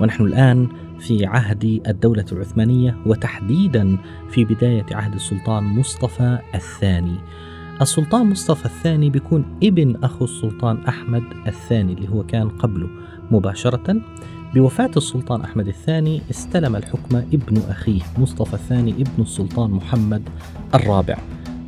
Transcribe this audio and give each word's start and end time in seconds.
ونحن 0.00 0.24
الآن 0.24 0.68
في 0.98 1.26
عهد 1.26 1.64
الدولة 1.86 2.24
العثمانية 2.32 2.96
وتحديدا 3.06 3.96
في 4.30 4.44
بداية 4.44 4.86
عهد 4.92 5.14
السلطان 5.14 5.64
مصطفى 5.64 6.38
الثاني. 6.54 7.16
السلطان 7.80 8.30
مصطفى 8.30 8.64
الثاني 8.66 9.10
بيكون 9.10 9.44
ابن 9.62 9.96
أخو 10.04 10.24
السلطان 10.24 10.78
أحمد 10.88 11.22
الثاني 11.46 11.92
اللي 11.92 12.08
هو 12.08 12.22
كان 12.22 12.48
قبله 12.48 12.88
مباشرة. 13.30 13.96
بوفاة 14.54 14.90
السلطان 14.96 15.40
أحمد 15.40 15.68
الثاني 15.68 16.22
استلم 16.30 16.76
الحكم 16.76 17.16
ابن 17.16 17.62
أخيه 17.68 18.02
مصطفى 18.18 18.54
الثاني 18.54 18.90
ابن 18.90 19.22
السلطان 19.22 19.70
محمد 19.70 20.28
الرابع. 20.74 21.18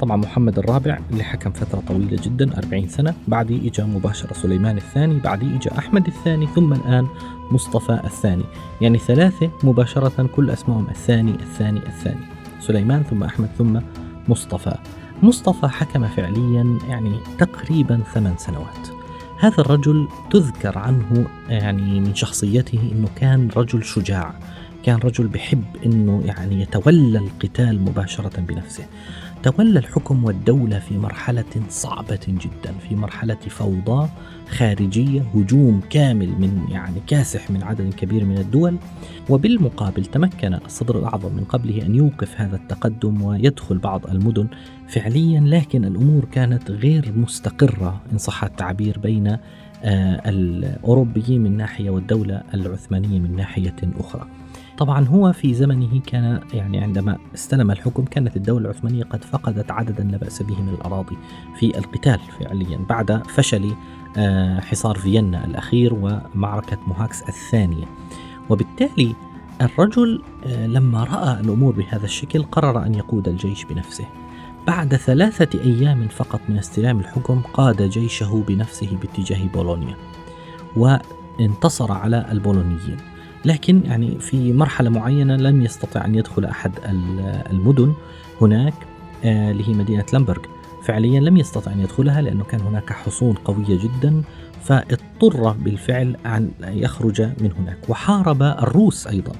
طبعا 0.01 0.17
محمد 0.17 0.59
الرابع 0.59 0.99
اللي 1.11 1.23
حكم 1.23 1.51
فترة 1.51 1.83
طويلة 1.89 2.19
جدا 2.23 2.59
40 2.59 2.89
سنة 2.89 3.15
بعديه 3.29 3.71
إجا 3.71 3.85
مباشرة 3.85 4.33
سليمان 4.33 4.77
الثاني 4.77 5.19
بعديه 5.21 5.57
إجا 5.57 5.79
أحمد 5.79 6.07
الثاني 6.07 6.47
ثم 6.47 6.73
الآن 6.73 7.07
مصطفى 7.53 8.01
الثاني. 8.05 8.45
يعني 8.81 8.99
ثلاثة 8.99 9.51
مباشرة 9.63 10.27
كل 10.37 10.51
أسمائهم 10.51 10.87
الثاني 10.91 11.31
الثاني 11.31 11.79
الثاني. 11.79 12.21
سليمان 12.61 13.03
ثم 13.03 13.23
أحمد 13.23 13.49
ثم 13.59 13.81
مصطفى. 14.29 14.75
مصطفى 15.23 15.69
حكم 15.69 16.07
فعليا 16.07 16.79
يعني 16.89 17.13
تقريبا 17.39 18.01
ثمان 18.15 18.35
سنوات. 18.37 18.89
هذا 19.41 19.61
الرجل 19.61 20.09
تذكر 20.31 20.79
عنه 20.79 21.27
يعني 21.49 22.01
من 22.01 22.15
شخصيته 22.15 22.93
إنه 22.93 23.09
كان 23.17 23.49
رجل 23.57 23.85
شجاع 23.85 24.35
كان 24.85 24.99
رجل 24.99 25.27
بحب 25.27 25.65
إنه 25.87 26.23
يعني 26.25 26.63
يتولى 26.63 27.19
القتال 27.19 27.81
مباشرة 27.81 28.41
بنفسه. 28.41 28.85
تولى 29.43 29.79
الحكم 29.79 30.25
والدولة 30.25 30.79
في 30.79 30.99
مرحلة 30.99 31.45
صعبة 31.69 32.21
جدا 32.29 32.73
في 32.89 32.95
مرحلة 32.95 33.35
فوضى 33.35 34.09
خارجية 34.49 35.21
هجوم 35.35 35.81
كامل 35.91 36.29
من 36.29 36.65
يعني 36.71 37.01
كاسح 37.07 37.51
من 37.51 37.63
عدد 37.63 37.95
كبير 37.95 38.25
من 38.25 38.39
الدول. 38.39 38.77
وبالمقابل 39.29 40.05
تمكن 40.05 40.55
الصدر 40.55 40.99
الأعظم 40.99 41.33
من 41.33 41.45
قبله 41.45 41.87
أن 41.87 41.95
يوقف 41.95 42.41
هذا 42.41 42.57
التقدم 42.57 43.23
ويدخل 43.23 43.79
بعض 43.79 44.07
المدن 44.07 44.49
فعليا 44.89 45.41
لكن 45.41 45.85
الأمور 45.85 46.25
كانت 46.25 46.71
غير 46.71 47.13
مستقرة 47.17 48.01
إن 48.13 48.19
صح 48.19 48.45
التعبير 48.45 48.99
بين 48.99 49.37
الأوروبيين 50.27 51.43
من 51.43 51.57
ناحية 51.57 51.91
والدولة 51.91 52.43
العثمانية 52.55 53.19
من 53.19 53.37
ناحية 53.37 53.77
أخرى. 53.99 54.27
طبعا 54.79 55.07
هو 55.07 55.33
في 55.33 55.55
زمنه 55.55 56.01
كان 56.07 56.41
يعني 56.53 56.81
عندما 56.81 57.19
استلم 57.35 57.71
الحكم 57.71 58.05
كانت 58.05 58.37
الدولة 58.37 58.71
العثمانية 58.71 59.05
قد 59.05 59.25
فقدت 59.25 59.71
عددا 59.71 60.05
لا 60.05 60.17
بأس 60.17 60.43
به 60.43 60.63
من 60.63 60.69
الأراضي 60.69 61.17
في 61.59 61.79
القتال 61.79 62.21
فعليا 62.41 62.79
بعد 62.89 63.23
فشل 63.27 63.75
حصار 64.61 64.97
فيينا 64.97 65.45
الأخير 65.45 65.95
ومعركة 65.95 66.79
موهاكس 66.87 67.23
الثانية. 67.23 67.85
وبالتالي 68.51 69.15
الرجل 69.63 70.23
لما 70.47 71.05
رأى 71.05 71.41
الأمور 71.41 71.75
بهذا 71.75 72.05
الشكل 72.05 72.43
قرر 72.43 72.87
أن 72.87 72.95
يقود 72.95 73.29
الجيش 73.29 73.65
بنفسه. 73.65 74.05
بعد 74.67 74.97
ثلاثة 74.97 75.61
أيام 75.61 76.09
فقط 76.09 76.41
من 76.49 76.59
استلام 76.59 77.01
الحكم 77.01 77.41
قاد 77.41 77.83
جيشه 77.83 78.45
بنفسه 78.49 78.97
باتجاه 78.97 79.47
بولونيا 79.47 79.97
وانتصر 80.77 81.93
على 81.93 82.27
البولونيين. 82.33 82.97
لكن 83.45 83.83
يعني 83.85 84.19
في 84.21 84.53
مرحلة 84.53 84.91
معينة 84.91 85.37
لم 85.37 85.63
يستطع 85.63 86.05
أن 86.05 86.15
يدخل 86.15 86.45
أحد 86.45 86.73
المدن 87.51 87.93
هناك 88.41 88.75
اللي 89.25 89.69
هي 89.69 89.73
مدينة 89.73 90.05
لامبرغ. 90.13 90.43
فعليا 90.85 91.21
لم 91.21 91.37
يستطع 91.37 91.73
أن 91.73 91.81
يدخلها 91.81 92.23
لأنه 92.23 92.45
كان 92.45 92.61
هناك 92.61 92.93
حصون 92.93 93.35
قوية 93.35 93.79
جدا 93.83 94.23
فاضطر 94.65 95.53
بالفعل 95.53 96.17
أن 96.27 96.51
يخرج 96.63 97.23
من 97.23 97.51
هناك. 97.59 97.79
وحارب 97.89 98.43
الروس 98.43 99.07
أيضا. 99.07 99.33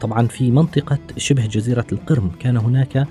طبعا 0.00 0.26
في 0.26 0.50
منطقة 0.50 0.98
شبه 1.16 1.46
جزيرة 1.46 1.86
القرم. 1.92 2.30
كان 2.40 2.56
هناك 2.56 3.06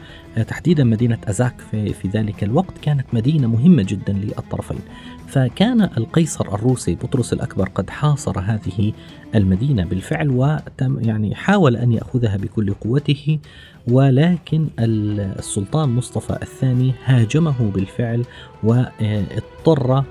تحديدا 0.48 0.84
مدينة 0.84 1.18
أزاك 1.28 1.56
في, 1.72 1.94
في 1.94 2.08
ذلك 2.08 2.44
الوقت. 2.44 2.78
كانت 2.82 3.06
مدينة 3.14 3.48
مهمة 3.48 3.84
جدا 3.84 4.14
للطرفين. 4.14 4.80
فكان 5.28 5.82
القيصر 5.82 6.56
الروسي 6.56 6.96
بطرس 6.96 7.34
الأكبر 7.34 7.70
قد 7.70 7.90
حاصر 7.90 8.40
هذه 8.40 8.94
المدينة 9.36 9.86
بالفعل 9.86 10.30
وتم 10.30 11.00
يعني 11.00 11.36
حاول 11.36 11.76
أن 11.76 11.92
يأخذها 11.92 12.38
بكل 12.38 12.74
قوته 12.74 13.40
ولكن 13.88 14.68
السلطان 14.80 15.90
مصطفى 15.90 16.38
الثاني 16.42 16.94
هاجمه 17.06 17.72
بالفعل 17.76 18.26
واضطر 18.64 20.04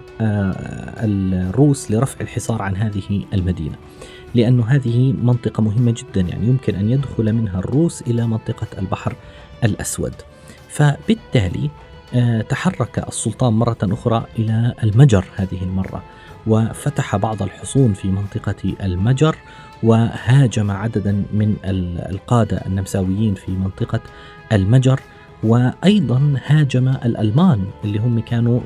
الروس 1.00 1.90
لرفع 1.90 2.20
الحصار 2.20 2.62
عن 2.62 2.76
هذه 2.76 3.24
المدينة. 3.34 3.76
لأن 4.34 4.60
هذه 4.60 5.12
منطقة 5.12 5.62
مهمة 5.62 5.94
جدا 5.98 6.20
يعني 6.20 6.46
يمكن 6.46 6.74
أن 6.74 6.90
يدخل 6.90 7.32
منها 7.32 7.58
الروس 7.58 8.02
إلى 8.02 8.26
منطقة 8.26 8.66
البحر 8.78 9.16
الأسود. 9.64 10.14
فبالتالي 10.68 11.70
تحرك 12.48 13.08
السلطان 13.08 13.52
مرة 13.52 13.76
أخرى 13.82 14.26
إلى 14.38 14.74
المجر 14.82 15.24
هذه 15.36 15.62
المرة 15.62 16.02
وفتح 16.46 17.16
بعض 17.16 17.42
الحصون 17.42 17.92
في 17.92 18.08
منطقة 18.08 18.74
المجر 18.82 19.36
وهاجم 19.82 20.70
عددا 20.70 21.12
من 21.32 21.56
القادة 22.10 22.62
النمساويين 22.66 23.34
في 23.34 23.52
منطقة 23.52 24.00
المجر. 24.52 25.00
وأيضا 25.44 26.34
هاجم 26.46 26.88
الألمان 26.88 27.64
اللي 27.84 27.98
هم 27.98 28.20
كانوا 28.20 28.60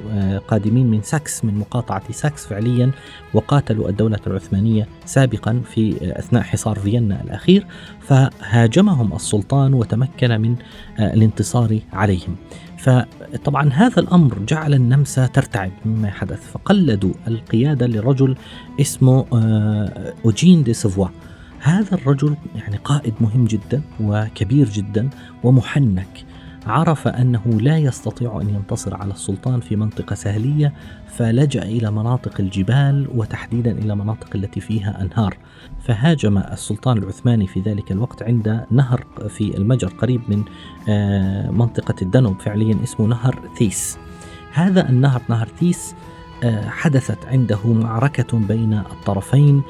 قادمين 0.49 0.87
من 0.87 1.03
ساكس 1.03 1.45
من 1.45 1.55
مقاطعة 1.55 2.13
ساكس 2.13 2.47
فعليا 2.47 2.91
وقاتلوا 3.35 3.89
الدولة 3.89 4.19
العثمانية 4.27 4.89
سابقا 5.05 5.61
في 5.75 5.97
أثناء 6.19 6.43
حصار 6.43 6.79
فيينا 6.79 7.23
الأخير. 7.25 7.67
فهاجمهم 8.01 9.13
السلطان 9.13 9.75
وتمكن 9.75 10.41
من 10.41 10.57
الانتصار 11.01 11.79
عليهم. 11.93 12.37
فطبعا 12.79 13.71
هذا 13.73 14.01
الأمر 14.01 14.39
جعل 14.39 14.75
النمسا 14.75 15.27
ترتعب 15.27 15.73
مما 15.85 16.11
حدث. 16.11 16.51
فقلدوا 16.53 17.13
القيادة 17.29 17.87
لرجل 17.87 18.37
اسمه 18.81 19.25
أوجين 20.25 20.63
دي 20.63 20.75
سيفوا. 20.75 21.09
هذا 21.61 21.95
الرجل 21.95 22.37
يعني 22.55 22.77
قائد 22.77 23.15
مهم 23.21 23.45
جدا 23.45 23.83
وكبير 24.01 24.69
جدا 24.69 25.11
ومحنك. 25.45 26.26
عرف 26.67 27.09
أنه 27.09 27.43
لا 27.47 27.79
يستطيع 27.79 28.41
أن 28.41 28.49
ينتصر 28.49 28.97
على 28.97 29.13
السلطان 29.13 29.61
في 29.61 29.77
منطقة 29.77 30.15
سهلية 30.15 30.75
فلجأ 31.07 31.63
إلى 31.63 31.91
مناطق 31.91 32.41
الجبال 32.41 33.09
وتحديدا 33.15 33.71
إلى 33.71 33.97
مناطق 33.97 34.29
التي 34.35 34.61
فيها 34.61 35.03
أنهار. 35.03 35.37
فهاجم 35.85 36.39
السلطان 36.39 36.99
العثماني 36.99 37.47
في 37.47 37.61
ذلك 37.61 37.93
الوقت 37.93 38.23
عند 38.23 38.65
نهر 38.71 39.07
في 39.29 39.57
المجر 39.57 39.89
قريب 39.89 40.21
من 40.29 40.43
منطقة 41.59 41.95
الدنوب 42.03 42.41
فعليا 42.41 42.77
اسمه 42.83 43.07
نهر 43.07 43.39
ثيس. 43.59 43.99
هذا 44.53 44.89
النهر 44.89 45.23
نهر 45.29 45.49
ثيس 45.61 45.95
حدثت 46.67 47.27
عنده 47.27 47.67
معركة 47.67 48.39
بين 48.39 48.73
الطرفين 48.75 49.63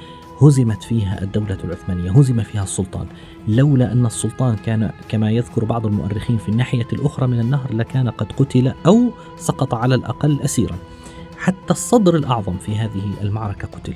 هزمت 0.42 0.82
فيها 0.82 1.22
الدولة 1.22 1.58
العثمانية 1.64 2.10
هزم 2.10 2.42
فيها 2.42 2.62
السلطان. 2.62 3.06
لولا 3.48 3.92
أن 3.92 4.06
السلطان 4.06 4.56
كان 4.56 4.90
كما 5.08 5.30
يذكر 5.30 5.64
بعض 5.64 5.86
المؤرخين 5.86 6.38
في 6.38 6.48
الناحية 6.48 6.86
الأخرى 6.92 7.26
من 7.26 7.40
النهر 7.40 7.74
لكان 7.74 8.08
قد 8.08 8.32
قتل 8.32 8.72
أو 8.86 9.10
سقط 9.36 9.74
على 9.74 9.94
الأقل 9.94 10.40
أسيرا. 10.40 10.76
حتى 11.38 11.70
الصدر 11.70 12.16
الأعظم 12.16 12.58
في 12.58 12.76
هذه 12.76 13.02
المعركة 13.22 13.68
قتل 13.68 13.94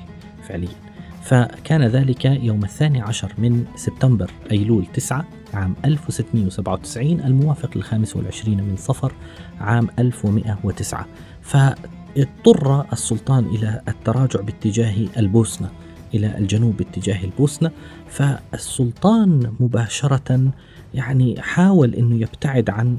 فعليا. 0.49 0.91
فكان 1.23 1.83
ذلك 1.83 2.25
يوم 2.25 2.65
الثاني 2.65 3.01
عشر 3.01 3.33
من 3.39 3.65
سبتمبر 3.77 4.31
أيلول 4.51 4.87
تسعة 4.87 5.25
عام 5.55 5.75
1697 5.85 7.21
الموافق 7.21 7.71
للخامس 7.77 8.17
والعشرين 8.17 8.63
من 8.63 8.77
صفر 8.77 9.13
عام 9.61 9.89
1109 9.99 11.07
فاضطر 11.43 12.87
السلطان 12.93 13.47
إلى 13.47 13.81
التراجع 13.89 14.41
باتجاه 14.41 14.95
البوسنة. 15.17 15.71
إلى 16.15 16.39
الجنوب 16.39 16.77
باتجاه 16.77 17.25
البوسنة 17.25 17.71
فالسلطان 18.09 19.53
مباشرة 19.61 20.51
يعني 20.95 21.43
حاول 21.43 21.95
أنه 21.95 22.17
يبتعد 22.17 22.71
عن 22.71 22.99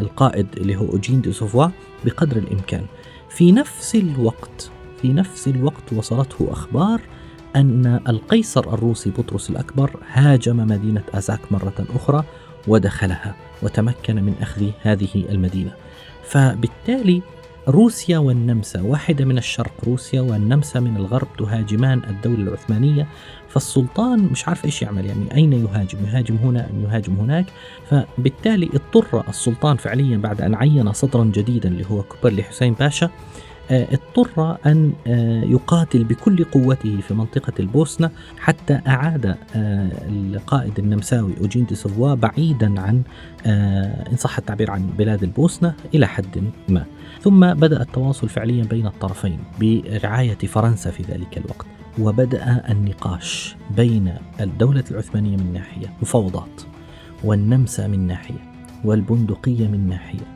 القائد 0.00 0.46
اللي 0.56 0.76
هو 0.76 0.84
أوجين 0.84 1.20
دي 1.20 1.32
سوفوا 1.32 1.66
بقدر 2.04 2.36
الإمكان. 2.36 2.84
في 3.30 3.52
نفس 3.52 3.94
الوقت 3.96 4.70
في 5.02 5.08
نفس 5.12 5.48
الوقت 5.48 5.92
وصلته 5.92 6.52
أخبار 6.52 7.00
أن 7.56 8.00
القيصر 8.08 8.74
الروسي 8.74 9.10
بطرس 9.10 9.50
الأكبر 9.50 9.96
هاجم 10.12 10.56
مدينة 10.56 11.02
أزاك 11.14 11.52
مرة 11.52 11.86
أخرى 11.94 12.24
ودخلها 12.68 13.34
وتمكن 13.62 14.16
من 14.16 14.34
أخذ 14.40 14.70
هذه 14.82 15.08
المدينة. 15.30 15.72
فبالتالي 16.24 17.22
روسيا 17.68 18.18
والنمسا. 18.18 18.82
واحدة 18.82 19.24
من 19.24 19.38
الشرق 19.38 19.72
روسيا 19.84 20.20
والنمسا 20.20 20.80
من 20.80 20.96
الغرب 20.96 21.28
تهاجمان 21.38 22.02
الدولة 22.08 22.42
العثمانية. 22.42 23.06
فالسلطان 23.48 24.18
مش 24.18 24.48
عارف 24.48 24.64
إيش 24.64 24.82
يعمل 24.82 25.06
يعني 25.06 25.34
أين 25.34 25.52
يهاجم؟ 25.52 25.98
يهاجم 26.06 26.36
هنا 26.36 26.70
ام 26.70 26.82
يهاجم 26.84 27.14
هناك. 27.14 27.46
فبالتالي 27.90 28.70
اضطر 28.74 29.28
السلطان 29.28 29.76
فعليا 29.76 30.16
بعد 30.16 30.40
أن 30.40 30.54
عين 30.54 30.92
صدرا 30.92 31.24
جديدا 31.24 31.68
اللي 31.68 31.84
هو 31.90 32.02
كوبرلي 32.02 32.42
حسين 32.42 32.72
باشا. 32.72 33.10
اضطر 33.70 34.56
أن 34.66 34.92
آه، 35.06 35.42
يقاتل 35.44 36.04
بكل 36.04 36.44
قوته 36.44 37.00
في 37.00 37.14
منطقة 37.14 37.52
البوسنة 37.60 38.10
حتى 38.38 38.80
أعاد 38.86 39.26
آه، 39.26 39.88
القائد 40.08 40.78
النمساوي 40.78 41.32
أوجين 41.40 41.64
دي 41.66 41.74
سوفوا 41.74 42.14
بعيدا 42.14 42.80
عن 42.80 43.02
إن 43.46 44.16
صح 44.16 44.38
التعبير 44.38 44.70
عن 44.70 44.86
بلاد 44.98 45.22
البوسنة 45.22 45.74
إلى 45.94 46.06
حد 46.06 46.50
ما. 46.68 46.84
ثم 47.22 47.54
بدأ 47.54 47.82
التواصل 47.82 48.28
فعليا 48.28 48.64
بين 48.64 48.86
الطرفين 48.86 49.38
برعاية 49.60 50.38
فرنسا 50.38 50.90
في 50.90 51.02
ذلك 51.02 51.38
الوقت 51.38 51.66
وبدأ 51.98 52.64
النقاش 52.70 53.56
بين 53.76 54.14
الدولة 54.40 54.84
العثمانية 54.90 55.36
من 55.36 55.52
ناحية 55.52 55.92
مفاوضات 56.02 56.62
والنمسا 57.24 57.86
من 57.86 58.06
ناحية 58.06 58.52
والبندقية 58.84 59.68
من 59.68 59.88
ناحية 59.88 60.26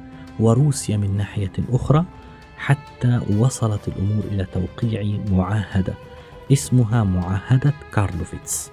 وروسيا 0.41 0.97
من 0.97 1.17
ناحية 1.17 1.53
أخرى 1.73 2.05
حتى 2.57 3.21
وصلت 3.39 3.89
الأمور 3.89 4.25
إلى 4.25 4.47
توقيع 4.53 5.21
معاهدة 5.33 5.95
اسمها 6.53 7.05
معاهدة 7.05 7.73
كارلوفيتس. 7.95 8.71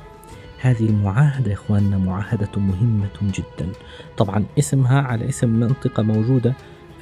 هذه 0.62 0.86
المعاهدة 0.86 1.50
يا 1.50 1.56
إخواننا 1.56 1.98
معاهدة 1.98 2.50
مهمة 2.58 3.10
جدا. 3.22 3.72
طبعا 4.18 4.46
اسمها 4.60 5.02
على 5.02 5.30
اسم 5.30 5.50
منطقة 5.50 6.04
موجودة 6.04 6.54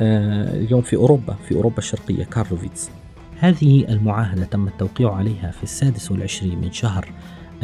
آه، 0.02 0.54
اليوم 0.54 0.82
في 0.82 0.96
أوروبا 0.96 1.34
في 1.34 1.56
أوروبا 1.56 1.78
الشرقية 1.78 2.24
كارلوفيتس. 2.24 2.92
هذه 3.40 3.86
المعاهدة 3.90 4.46
تم 4.46 4.68
التوقيع 4.68 5.14
عليها 5.16 5.52
في 5.52 5.64
السادس 5.64 6.12
والعشرين 6.12 6.62
من 6.62 6.72
شهر 6.72 7.12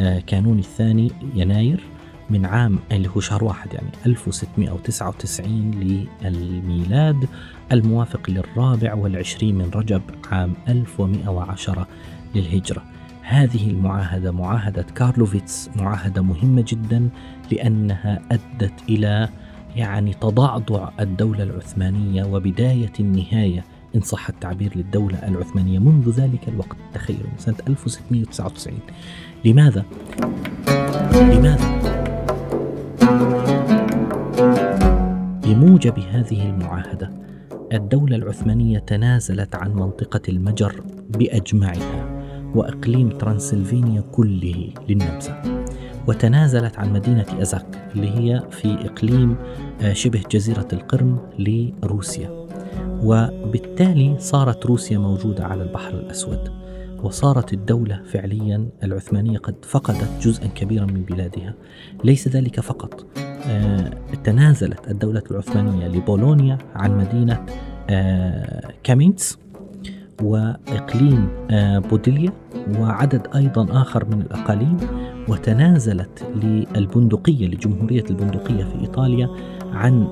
آه، 0.00 0.20
كانون 0.20 0.58
الثاني 0.58 1.10
يناير. 1.34 1.84
من 2.30 2.46
عام 2.46 2.78
اللي 2.92 3.08
هو 3.16 3.20
شهر 3.20 3.44
واحد 3.44 3.74
يعني 3.74 3.88
1699 4.06 5.70
للميلاد 6.22 7.28
الموافق 7.72 8.30
للرابع 8.30 8.94
والعشرين 8.94 9.54
من 9.58 9.70
رجب 9.74 10.02
عام 10.30 10.54
1110 10.68 11.88
للهجرة 12.34 12.82
هذه 13.22 13.70
المعاهدة 13.70 14.32
معاهدة 14.32 14.82
كارلوفيتس 14.82 15.70
معاهدة 15.76 16.22
مهمة 16.22 16.64
جدا 16.68 17.08
لأنها 17.52 18.22
أدت 18.32 18.82
إلى 18.88 19.28
يعني 19.76 20.14
تضعضع 20.14 20.88
الدولة 21.00 21.42
العثمانية 21.42 22.24
وبداية 22.24 22.92
النهاية 23.00 23.64
إن 23.96 24.00
صح 24.00 24.28
التعبير 24.28 24.76
للدولة 24.76 25.28
العثمانية 25.28 25.78
منذ 25.78 26.10
ذلك 26.10 26.48
الوقت 26.48 26.76
تخيلوا 26.94 27.30
سنة 27.38 27.56
1699 27.68 28.78
لماذا؟ 29.44 29.84
لماذا؟ 31.12 31.77
بموجب 35.58 35.98
هذه 35.98 36.50
المعاهدة. 36.50 37.10
الدولة 37.72 38.16
العثمانية 38.16 38.78
تنازلت 38.78 39.54
عن 39.54 39.74
منطقة 39.74 40.20
المجر 40.28 40.82
بأجمعها 41.10 42.22
وإقليم 42.54 43.08
ترانسلفينيا 43.08 44.00
كله 44.00 44.70
للنمسا 44.88 45.42
وتنازلت 46.06 46.78
عن 46.78 46.92
مدينة 46.92 47.26
أزاك 47.42 47.90
اللي 47.94 48.10
هي 48.10 48.42
في 48.50 48.68
إقليم 48.68 49.36
آه، 49.80 49.92
شبه 49.92 50.22
جزيرة 50.30 50.68
القرم 50.72 51.18
لروسيا. 51.38 52.46
وبالتالي 53.02 54.16
صارت 54.18 54.66
روسيا 54.66 54.98
موجودة 54.98 55.44
على 55.44 55.62
البحر 55.62 55.90
الأسود. 55.90 56.52
وصارت 57.02 57.52
الدولة 57.52 58.02
فعليا 58.02 58.68
العثمانية 58.82 59.38
قد 59.38 59.64
فقدت 59.64 60.08
جزءا 60.22 60.46
كبيرا 60.46 60.84
من 60.84 61.02
بلادها. 61.02 61.54
ليس 62.04 62.28
ذلك 62.28 62.60
فقط. 62.60 63.06
آه، 63.46 63.90
تنازلت 64.24 64.90
الدولة 64.90 65.22
العثمانية 65.30 65.88
لبولونيا 65.88 66.58
عن 66.74 66.98
مدينة 66.98 67.46
آه، 67.90 68.72
كامينتس 68.82 69.38
وإقليم 70.22 71.28
آه، 71.50 71.78
بوديليا 71.78 72.32
وعدد 72.78 73.26
أيضا 73.36 73.82
آخر 73.82 74.04
من 74.04 74.20
الأقاليم 74.20 74.76
وتنازلت 75.28 76.26
للبندقية 76.34 77.46
لجمهورية 77.46 78.04
البندقية 78.10 78.64
في 78.64 78.80
إيطاليا 78.80 79.28
عن 79.72 80.08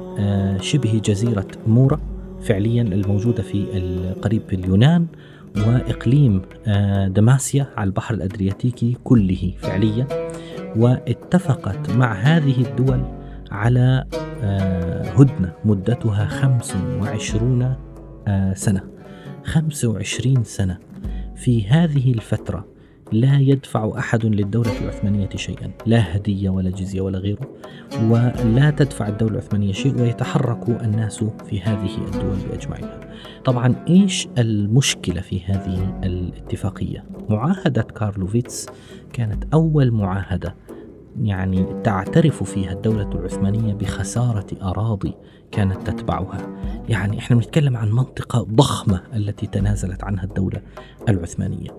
شبه 0.60 1.00
جزيرة 1.04 1.46
مورا 1.66 2.00
فعليا 2.42 2.82
الموجودة 2.82 3.42
في 3.42 3.64
قريب 4.22 4.42
اليونان. 4.52 5.06
وإقليم 5.56 6.42
دماسيا 7.06 7.66
على 7.76 7.86
البحر 7.86 8.14
الأدرياتيكي 8.14 8.96
كله 9.04 9.52
فعليا 9.58 10.06
واتفقت 10.76 11.90
مع 11.90 12.12
هذه 12.12 12.60
الدول 12.62 13.04
على 13.50 14.04
آه، 14.42 15.02
هدنة 15.02 15.52
مدتها 15.64 16.26
25 16.26 17.76
آه، 18.28 18.54
سنة. 18.54 18.80
25 19.44 20.44
سنة. 20.44 20.78
في 21.36 21.66
هذه 21.68 22.12
الفترة 22.12 22.66
لا 23.12 23.38
يدفع 23.38 23.98
أحد 23.98 24.26
للدولة 24.26 24.80
العثمانية 24.80 25.28
شيئا 25.36 25.70
لا 25.86 26.16
هدية 26.16 26.50
ولا 26.50 26.70
جزية 26.70 27.00
ولا 27.00 27.18
غيره 27.18 27.48
ولا 28.02 28.70
تدفع 28.70 29.08
الدولة 29.08 29.32
العثمانية 29.32 29.72
شيء 29.72 30.00
ويتحرك 30.00 30.68
الناس 30.68 31.24
في 31.48 31.60
هذه 31.60 31.96
الدول 31.96 32.36
بأجمعها. 32.50 33.00
طبعا 33.44 33.74
إيش 33.88 34.28
المشكلة 34.38 35.20
في 35.20 35.44
هذه 35.44 36.00
الاتفاقية؟ 36.04 37.04
معاهدة 37.28 37.82
كارلوفيتس 37.82 38.66
كانت 39.12 39.44
أول 39.54 39.90
معاهدة 39.90 40.54
يعني 41.22 41.66
تعترف 41.84 42.42
فيها 42.42 42.72
الدولة 42.72 43.10
العثمانية 43.12 43.74
بخسارة 43.74 44.46
أراضي 44.62 45.14
كانت 45.52 45.90
تتبعها. 45.90 46.56
يعني 46.88 47.18
إحنا 47.18 47.36
بنتكلم 47.36 47.76
عن 47.76 47.90
منطقة 47.90 48.42
ضخمة 48.42 49.02
التي 49.14 49.46
تنازلت 49.46 50.04
عنها 50.04 50.24
الدولة 50.24 50.62
العثمانية. 51.08 51.70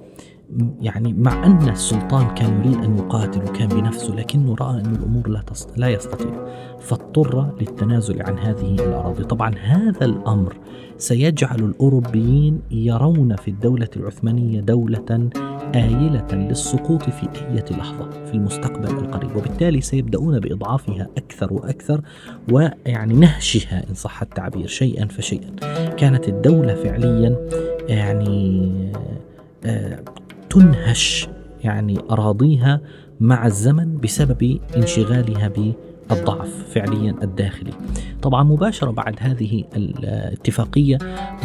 يعني 0.81 1.13
مع 1.13 1.45
أن 1.45 1.69
السلطان 1.69 2.35
كان 2.35 2.59
يريد 2.59 2.83
أن 2.83 2.97
يقاتل 2.97 3.41
وكان 3.49 3.67
بنفسه 3.67 4.15
لكنه 4.15 4.55
رأى 4.55 4.81
أن 4.81 4.95
الأمور 4.95 5.29
لا, 5.29 5.43
لا 5.77 5.87
يستطيع. 5.87 6.47
فاضطر 6.79 7.51
للتنازل 7.59 8.21
عن 8.21 8.37
هذه 8.37 8.75
الأراضي. 8.75 9.23
طبعا 9.23 9.55
هذا 9.55 10.05
الأمر 10.05 10.57
سيجعل 10.97 11.59
الأوروبيين 11.59 12.61
يرون 12.71 13.35
في 13.35 13.47
الدولة 13.47 13.87
العثمانية 13.95 14.59
دولة 14.61 15.29
آيلة 15.75 16.27
للسقوط 16.33 17.03
في 17.03 17.27
أي 17.35 17.77
لحظة 17.77 18.09
في 18.25 18.33
المستقبل 18.33 18.97
القريب. 18.97 19.35
وبالتالي 19.35 19.81
سيبدأون 19.81 20.39
بإضعافها 20.39 21.07
أكثر 21.17 21.53
وأكثر 21.53 22.01
ويعني 22.51 23.13
نهشها 23.13 23.83
إن 23.89 23.93
صح 23.93 24.21
التعبير 24.21 24.67
شيئا 24.67 25.05
فشيئا. 25.05 25.49
كانت 25.97 26.29
الدولة 26.29 26.75
فعليا 26.75 27.35
يعني 27.89 28.71
آه، 29.65 29.99
تنهش 30.57 31.27
يعني 31.63 31.97
أراضيها 32.11 32.81
مع 33.19 33.45
الزمن 33.45 33.97
بسبب 33.97 34.59
انشغالها 34.75 35.51
الضعف 36.11 36.49
فعليا 36.73 37.15
الداخلي. 37.21 37.71
طبعا 38.21 38.43
مباشرة 38.43 38.91
بعد 38.91 39.15
هذه 39.19 39.63
الاتفاقية 39.75 40.97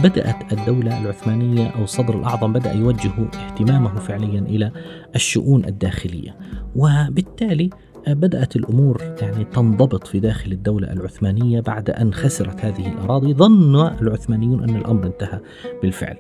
بدأت 0.03 0.53
الدولة 0.53 1.03
العثمانية 1.03 1.69
أو 1.69 1.85
الصدر 1.85 2.19
الأعظم 2.19 2.53
بدأ 2.53 2.73
يوجه 2.73 3.13
اهتمامه 3.35 3.95
فعليا 3.95 4.41
إلى 4.41 4.73
الشؤون 5.15 5.65
الداخلية. 5.65 6.37
وبالتالي 6.77 7.71
بدأت 8.07 8.57
الأمور 8.57 9.03
يعني 9.21 9.45
تنضبط 9.45 10.07
في 10.07 10.21
داخل 10.21 10.53
الدولة 10.53 10.93
العثمانية 10.93 11.61
بعد 11.61 11.91
أن 11.91 12.15
خسرت 12.15 12.65
هذه 12.65 12.93
الأراضي 12.93 13.35
ظن 13.35 13.77
العثمانيون 13.77 14.63
أن 14.63 14.77
الأمر 14.77 15.07
انتهى 15.07 15.41
بالفعل. 15.83 16.17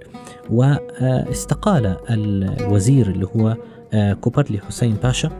واستقال 0.50 1.96
الوزير 2.10 3.10
اللي 3.10 3.26
هو 3.36 3.56
كوبرلي 4.20 4.58
حسين 4.58 4.96
باشا 5.02 5.30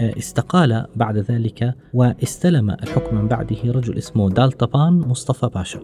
استقال 0.00 0.86
بعد 0.96 1.18
ذلك 1.18 1.74
واستلم 1.94 2.70
الحكم 2.70 3.16
من 3.16 3.28
بعده 3.28 3.56
رجل 3.64 3.98
اسمه 3.98 4.30
دالتابان 4.30 4.92
مصطفى 4.92 5.50
باشا. 5.54 5.80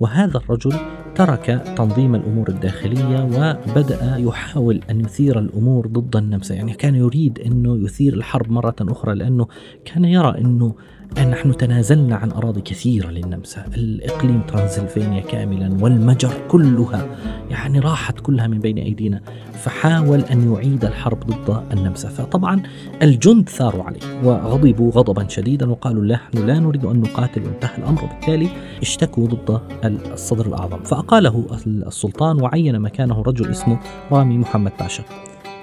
وهذا 0.00 0.36
الرجل 0.36 0.74
ترك 1.14 1.46
تنظيم 1.76 2.14
الأمور 2.14 2.48
الداخلية 2.48 3.24
وبدأ 3.24 4.16
يحاول 4.16 4.80
أن 4.90 5.00
يثير 5.00 5.38
الأمور 5.38 5.86
ضد 5.86 6.16
النمسا. 6.16 6.54
يعني 6.54 6.74
كان 6.74 6.94
يريد 6.94 7.38
أنه 7.38 7.84
يثير 7.84 8.14
الحرب 8.14 8.50
مرة 8.50 8.76
أخرى 8.80 9.14
لأنه 9.14 9.46
كان 9.84 10.04
يرى 10.04 10.38
أنه 10.38 10.74
نحن 11.18 11.56
تنازلنا 11.56 12.16
عن 12.16 12.32
أراضي 12.32 12.60
كثيرة 12.60 13.08
للنمسا. 13.08 13.64
الإقليم 13.76 14.40
ترانسلفانيا 14.40 15.20
كاملا 15.20 15.84
والمجر 15.84 16.32
كلها 16.48 17.06
يعني 17.50 17.78
راحت 17.78 18.20
كلها 18.20 18.46
من 18.46 18.58
بين 18.58 18.78
أيدينا. 18.78 19.20
فحاول 19.52 20.20
أن 20.20 20.52
يعيد 20.52 20.84
الحرب 20.84 21.20
ضد 21.20 21.62
النمسا. 21.72 22.08
فطبعا 22.08 22.62
الجند 23.02 23.48
ثاروا 23.48 23.84
عليه 23.84 24.00
وغضبوا 24.24 24.90
غضبا 24.90 25.28
شديدا 25.28 25.70
وقالوا 25.70 26.04
نحن 26.04 26.46
لا 26.46 26.58
نريد 26.58 26.84
أن 26.84 27.00
نقاتل 27.00 27.42
وانتهى 27.42 27.78
الأمر. 27.78 28.04
وبالتالي 28.04 28.48
اشتكوا 28.82 29.26
ضد 29.26 29.60
الصدر 29.84 30.46
الأعظم. 30.46 30.82
فأقاله 30.82 31.46
السلطان 31.66 32.42
وعين 32.42 32.80
مكانه 32.80 33.22
رجل 33.22 33.50
اسمه 33.50 33.78
رامي 34.12 34.38
محمد 34.38 34.72
باشا. 34.80 35.04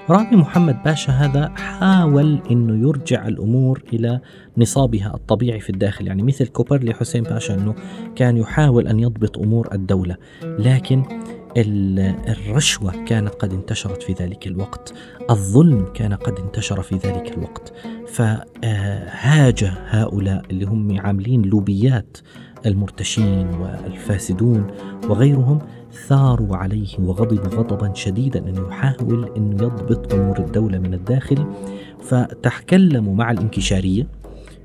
رامي 0.10 0.36
محمد 0.36 0.84
باشا 0.84 1.12
هذا 1.12 1.52
حاول 1.56 2.40
إنه 2.52 2.88
يرجع 2.88 3.28
الأمور 3.28 3.84
إلى 3.94 4.20
نصابها 4.58 5.14
الطبيعي 5.16 5.60
في 5.60 5.70
الداخل 5.70 6.08
يعني 6.08 6.24
مثل 6.24 6.48
كوبرلي 6.48 6.94
حسين 6.94 7.24
باشا 7.24 7.54
إنه 7.54 7.76
كان 8.16 8.38
يحاول 8.38 8.88
أن 8.88 9.00
يضبط 9.00 9.38
أمور 9.38 9.70
الدولة 9.74 10.18
لكن 10.44 11.04
الرشوة 11.58 13.04
كانت 13.06 13.34
قد 13.34 13.54
انتشرت 13.54 14.04
في 14.04 14.14
ذلك 14.14 14.48
الوقت 14.48 14.94
الظلم 15.30 15.86
كان 15.94 16.14
قد 16.14 16.40
انتشر 16.40 16.82
في 16.82 16.96
ذلك 16.96 17.38
الوقت 17.38 17.74
فهاج 18.08 19.72
هؤلاء 19.88 20.42
اللي 20.52 20.66
هم 20.66 21.00
عاملين 21.00 21.42
لوبيات 21.42 22.18
المرتشين 22.66 23.48
والفاسدون 23.48 24.68
وغيرهم 25.10 25.60
ثاروا 26.08 26.58
عليه 26.58 26.88
وغضبوا 27.00 27.60
غضبا 27.60 27.94
شديدا 27.94 28.50
انه 28.50 28.68
يحاول 28.68 29.32
انه 29.38 29.64
يضبط 29.64 30.14
أمور 30.14 30.40
الدولة 30.40 30.80
من 30.80 30.94
الداخل. 30.94 31.46
فتكلموا 32.02 33.16
مع 33.16 33.32
الانكشارية. 33.32 34.08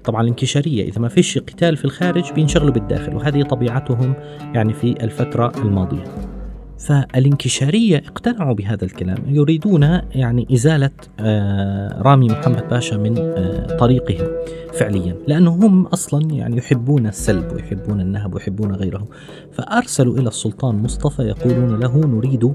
طبعا 0.05 0.23
الانكشارية 0.23 0.89
إذا 0.89 1.01
ما 1.01 1.09
فيش 1.09 1.39
قتال 1.39 1.77
في 1.77 1.85
الخارج 1.85 2.33
بينشغلوا 2.33 2.73
بالداخل 2.73 3.15
وهذه 3.15 3.43
طبيعتهم 3.43 4.15
يعني 4.55 4.73
في 4.73 5.05
الفترة 5.05 5.53
الماضية. 5.59 6.34
فالانكشارية 6.79 7.97
اقتنعوا 7.97 8.55
بهذا 8.55 8.85
الكلام. 8.85 9.19
يريدون 9.27 9.83
يعني 10.11 10.47
إزالة 10.53 10.91
آه، 11.21 12.03
رامي 12.03 12.27
محمد 12.27 12.69
باشا 12.69 12.95
من 12.95 13.19
آه، 13.19 13.77
طريقهم 13.77 14.27
فعليا 14.73 15.17
لأنه 15.29 15.51
هم 15.51 15.87
أصلا 15.87 16.31
يعني 16.31 16.57
يحبون 16.57 17.07
السلب 17.07 17.53
ويحبون 17.53 18.01
النهب 18.01 18.35
ويحبون 18.35 18.75
غيره 18.75 19.09
فأرسلوا 19.53 20.19
إلى 20.19 20.29
السلطان 20.29 20.83
مصطفى 20.83 21.23
يقولون 21.23 21.81
له 21.81 21.97
نريد 22.07 22.55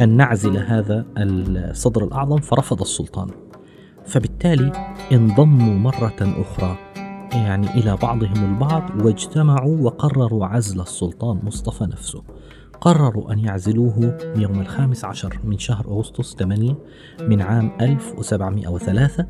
أن 0.00 0.16
نعزل 0.16 0.56
هذا 0.56 1.06
الصدر 1.18 2.04
الأعظم 2.04 2.36
فرفض 2.36 2.80
السلطان. 2.80 3.28
فبالتالي 4.06 4.72
انضموا 5.12 5.74
مرة 5.74 6.16
أخرى 6.20 6.78
يعني 7.32 7.66
إلى 7.74 7.96
بعضهم 8.02 8.44
البعض 8.44 9.04
واجتمعوا 9.04 9.76
وقرروا 9.80 10.46
عزل 10.46 10.80
السلطان 10.80 11.40
مصطفى 11.42 11.84
نفسه. 11.84 12.22
قرروا 12.84 13.32
أن 13.32 13.38
يعزلوه 13.38 14.18
يوم 14.36 14.60
الخامس 14.60 15.04
عشر 15.04 15.38
من 15.44 15.58
شهر 15.58 15.86
أغسطس 15.88 16.36
8 16.36 16.74
من 17.20 17.42
عام 17.42 17.70
1703 17.80 19.26